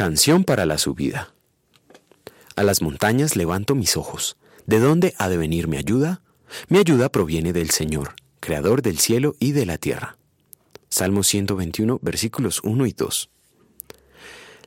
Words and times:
Canción 0.00 0.44
para 0.44 0.64
la 0.64 0.78
subida. 0.78 1.34
A 2.56 2.62
las 2.62 2.80
montañas 2.80 3.36
levanto 3.36 3.74
mis 3.74 3.98
ojos. 3.98 4.38
¿De 4.64 4.78
dónde 4.78 5.14
ha 5.18 5.28
de 5.28 5.36
venir 5.36 5.68
mi 5.68 5.76
ayuda? 5.76 6.22
Mi 6.70 6.78
ayuda 6.78 7.10
proviene 7.10 7.52
del 7.52 7.68
Señor, 7.68 8.14
Creador 8.40 8.80
del 8.80 8.98
cielo 8.98 9.34
y 9.38 9.52
de 9.52 9.66
la 9.66 9.76
tierra. 9.76 10.16
Salmo 10.88 11.22
121, 11.22 11.98
versículos 12.00 12.62
1 12.64 12.86
y 12.86 12.92
2. 12.92 13.28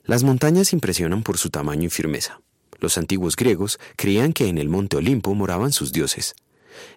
Las 0.03 0.21
montañas 0.21 0.71
impresionan 0.71 1.23
por 1.23 1.39
su 1.39 1.49
tamaño 1.49 1.87
y 1.87 1.89
firmeza. 1.89 2.39
Los 2.79 2.99
antiguos 2.99 3.35
griegos 3.35 3.79
creían 3.95 4.33
que 4.33 4.49
en 4.49 4.59
el 4.59 4.69
monte 4.69 4.97
Olimpo 4.97 5.33
moraban 5.33 5.71
sus 5.71 5.91
dioses. 5.91 6.35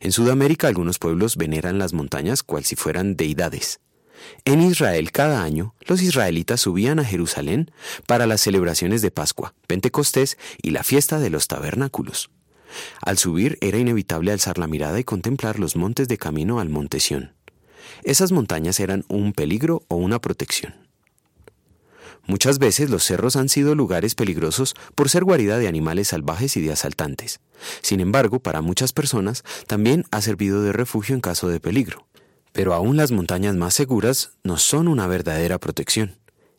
En 0.01 0.13
Sudamérica 0.13 0.69
algunos 0.69 0.99
pueblos 0.99 1.39
veneran 1.39 1.79
las 1.79 1.95
montañas 1.95 2.43
cual 2.43 2.67
si 2.67 2.77
fueran 2.77 3.17
deidades. 3.17 3.81
En 4.45 4.61
Israel 4.63 5.13
cada 5.13 5.43
año 5.43 5.75
los 5.87 6.03
israelitas 6.03 6.61
subían 6.61 6.99
a 6.99 7.05
Jerusalén 7.05 7.71
para 8.07 8.27
las 8.27 8.41
celebraciones 8.41 9.03
de 9.03 9.11
Pascua, 9.11 9.55
Pentecostés 9.67 10.39
y 10.63 10.71
la 10.71 10.85
fiesta 10.85 11.19
de 11.19 11.31
los 11.31 11.49
tabernáculos. 11.49 12.31
Al 13.01 13.19
subir 13.19 13.59
era 13.61 13.79
inevitable 13.79 14.33
alzar 14.33 14.59
la 14.59 14.67
mirada 14.67 14.99
y 14.99 15.05
contemplar 15.05 15.59
los 15.59 15.77
montes 15.77 16.09
de 16.09 16.19
camino 16.19 16.61
al 16.61 16.69
monte 16.69 17.01
Sión. 17.01 17.33
Esas 18.03 18.33
montañas 18.33 18.81
eran 18.81 19.05
un 19.09 19.33
peligro 19.33 19.83
o 19.89 19.97
una 19.97 20.21
protección. 20.21 20.75
Muchas 22.27 22.59
veces 22.59 22.91
los 22.91 23.05
cerros 23.05 23.37
han 23.37 23.49
sido 23.49 23.77
lugares 23.77 24.17
peligrosos 24.17 24.75
por 24.97 25.09
ser 25.09 25.23
guarida 25.23 25.59
de 25.59 25.69
animales 25.69 26.09
salvajes 26.09 26.57
y 26.57 26.61
de 26.61 26.73
asaltantes. 26.73 27.41
Sin 27.83 28.01
embargo, 28.01 28.41
para 28.41 28.63
muchas 28.63 28.93
personas 28.93 29.45
también 29.69 30.05
ha 30.11 30.21
servido 30.21 30.63
de 30.63 30.73
refugio 30.73 31.15
en 31.15 31.21
caso 31.21 31.49
de 31.49 31.61
peligro. 31.61 32.06
Pero 32.57 32.73
aún 32.73 32.97
las 32.97 33.13
montañas 33.13 33.55
más 33.55 33.75
seguras 33.75 34.31
no 34.43 34.57
son 34.57 34.89
una 34.89 35.07
verdadera 35.07 35.59
protección. 35.59 36.17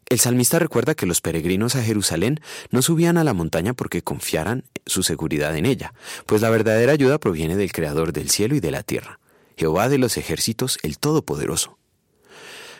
El 0.10 0.20
salmista 0.20 0.60
recuerda 0.60 0.94
que 0.94 1.08
los 1.08 1.22
peregrinos 1.22 1.76
a 1.76 1.82
Jerusalén 1.82 2.40
no 2.70 2.84
subían 2.84 3.18
a 3.18 3.23
la 3.23 3.34
montaña 3.34 3.73
porque 3.73 4.04
confiaran 4.04 4.64
su 4.86 5.02
seguridad 5.02 5.58
en 5.58 5.66
ella, 5.66 5.95
pues 6.28 6.44
la 6.44 6.52
verdadera 6.52 6.92
ayuda 6.92 7.17
proviene 7.17 7.56
del 7.56 7.72
Creador 7.72 8.14
del 8.14 8.30
cielo 8.30 8.54
y 8.54 8.59
de 8.59 8.70
la 8.70 8.84
tierra, 8.84 9.20
Jehová 9.58 9.89
de 9.89 9.98
los 9.98 10.17
ejércitos, 10.17 10.78
el 10.84 11.00
Todopoderoso. 11.00 11.80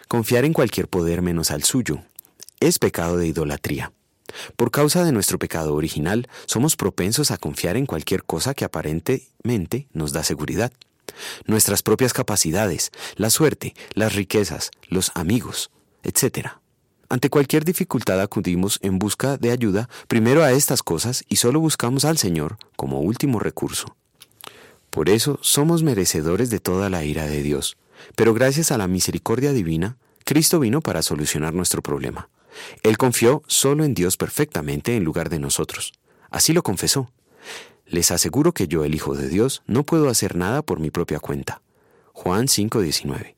Confiar 0.08 0.46
en 0.46 0.54
cualquier 0.54 0.88
poder 0.88 1.24
menos 1.24 1.50
al 1.50 1.64
suyo 1.64 2.04
es 2.60 2.78
pecado 2.78 3.18
de 3.18 3.26
idolatría. 3.26 3.94
Por 4.56 4.70
causa 4.70 5.04
de 5.04 5.12
nuestro 5.12 5.40
pecado 5.40 5.74
original, 5.74 6.28
somos 6.46 6.76
propensos 6.76 7.32
a 7.32 7.38
confiar 7.38 7.78
en 7.78 7.88
cualquier 7.88 8.24
cosa 8.26 8.54
que 8.54 8.64
aparentemente 8.64 9.88
nos 9.92 10.14
da 10.14 10.22
seguridad 10.22 10.72
nuestras 11.46 11.84
propias 11.84 12.14
capacidades, 12.14 12.92
la 13.16 13.30
suerte, 13.30 13.76
las 13.94 14.16
riquezas, 14.16 14.72
los 14.90 15.12
amigos, 15.16 15.72
etc. 16.04 16.50
Ante 17.10 17.30
cualquier 17.30 17.64
dificultad 17.64 18.20
acudimos 18.22 18.80
en 18.82 19.00
busca 19.00 19.38
de 19.38 19.52
ayuda 19.52 19.90
primero 20.08 20.44
a 20.44 20.52
estas 20.52 20.84
cosas 20.84 21.24
y 21.30 21.38
solo 21.38 21.60
buscamos 21.60 22.04
al 22.04 22.18
Señor 22.18 22.58
como 22.76 23.00
último 23.00 23.40
recurso. 23.40 23.96
Por 24.90 25.10
eso 25.10 25.40
somos 25.42 25.84
merecedores 25.84 26.50
de 26.50 26.60
toda 26.60 26.90
la 26.90 27.06
ira 27.06 27.28
de 27.28 27.44
Dios, 27.44 27.78
pero 28.16 28.34
gracias 28.34 28.72
a 28.72 28.78
la 28.78 28.88
misericordia 28.88 29.54
divina, 29.54 29.98
Cristo 30.26 30.60
vino 30.60 30.82
para 30.82 31.02
solucionar 31.02 31.54
nuestro 31.54 31.82
problema. 31.82 32.30
Él 32.84 32.98
confió 32.98 33.44
solo 33.48 33.86
en 33.86 33.94
Dios 33.94 34.18
perfectamente 34.18 34.96
en 34.96 35.04
lugar 35.04 35.30
de 35.30 35.40
nosotros. 35.40 35.94
Así 36.30 36.52
lo 36.54 36.64
confesó. 36.64 37.10
Les 37.90 38.12
aseguro 38.12 38.54
que 38.54 38.68
yo, 38.68 38.84
el 38.84 38.96
Hijo 38.96 39.16
de 39.16 39.30
Dios, 39.30 39.64
no 39.66 39.84
puedo 39.84 40.10
hacer 40.10 40.36
nada 40.36 40.62
por 40.62 40.80
mi 40.80 40.92
propia 40.92 41.20
cuenta. 41.20 41.62
Juan 42.14 42.48
5:19. 42.48 43.36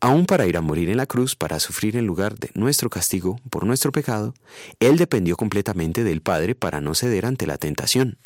Aún 0.00 0.26
para 0.26 0.46
ir 0.46 0.56
a 0.56 0.60
morir 0.60 0.90
en 0.90 0.98
la 0.98 1.06
cruz, 1.06 1.34
para 1.34 1.58
sufrir 1.58 1.96
en 1.96 2.06
lugar 2.06 2.38
de 2.38 2.50
nuestro 2.54 2.88
castigo 2.88 3.40
por 3.50 3.66
nuestro 3.66 3.90
pecado, 3.90 4.34
Él 4.78 4.96
dependió 4.96 5.36
completamente 5.36 6.04
del 6.04 6.22
Padre 6.22 6.54
para 6.54 6.80
no 6.80 6.94
ceder 6.94 7.26
ante 7.26 7.46
la 7.46 7.58
tentación. 7.58 8.18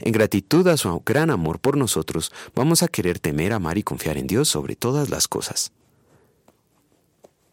En 0.00 0.12
gratitud 0.12 0.66
a 0.68 0.76
su 0.76 1.02
gran 1.04 1.30
amor 1.30 1.60
por 1.60 1.76
nosotros, 1.76 2.32
vamos 2.54 2.82
a 2.82 2.88
querer 2.88 3.18
temer, 3.18 3.52
amar 3.52 3.78
y 3.78 3.82
confiar 3.82 4.18
en 4.18 4.26
Dios 4.26 4.48
sobre 4.48 4.76
todas 4.76 5.08
las 5.08 5.28
cosas. 5.28 5.72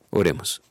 Oremos. 0.10 0.62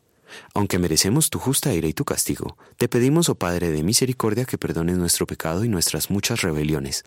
Aunque 0.55 0.79
merecemos 0.79 1.31
tu 1.31 1.39
justa 1.39 1.73
ira 1.75 1.89
y 1.89 1.93
tu 1.93 2.05
castigo, 2.05 2.57
te 2.77 2.89
pedimos, 2.89 3.29
oh 3.29 3.35
Padre 3.35 3.71
de 3.71 3.83
misericordia, 3.83 4.45
que 4.45 4.59
perdones 4.59 4.97
nuestro 4.99 5.27
pecado 5.27 5.65
y 5.65 5.69
nuestras 5.69 6.11
muchas 6.11 6.43
rebeliones. 6.43 7.05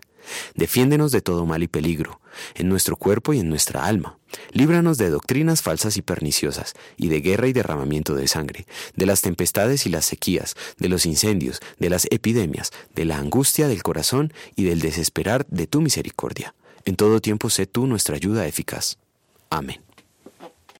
Defiéndenos 0.54 1.12
de 1.12 1.20
todo 1.20 1.46
mal 1.46 1.62
y 1.62 1.68
peligro, 1.68 2.20
en 2.54 2.68
nuestro 2.68 2.96
cuerpo 2.96 3.32
y 3.32 3.38
en 3.40 3.48
nuestra 3.48 3.84
alma. 3.84 4.18
Líbranos 4.52 4.98
de 4.98 5.10
doctrinas 5.10 5.62
falsas 5.62 5.96
y 5.96 6.02
perniciosas, 6.02 6.74
y 6.96 7.08
de 7.08 7.20
guerra 7.20 7.46
y 7.46 7.52
derramamiento 7.52 8.14
de 8.14 8.28
sangre, 8.28 8.66
de 8.96 9.06
las 9.06 9.22
tempestades 9.22 9.86
y 9.86 9.90
las 9.90 10.04
sequías, 10.04 10.54
de 10.78 10.88
los 10.88 11.06
incendios, 11.06 11.60
de 11.78 11.90
las 11.90 12.06
epidemias, 12.10 12.72
de 12.94 13.04
la 13.04 13.18
angustia 13.18 13.68
del 13.68 13.82
corazón 13.82 14.32
y 14.56 14.64
del 14.64 14.80
desesperar 14.80 15.46
de 15.48 15.66
tu 15.66 15.80
misericordia. 15.80 16.54
En 16.84 16.96
todo 16.96 17.20
tiempo 17.20 17.50
sé 17.50 17.66
tú 17.66 17.86
nuestra 17.86 18.16
ayuda 18.16 18.46
eficaz. 18.46 18.98
Amén. 19.50 19.85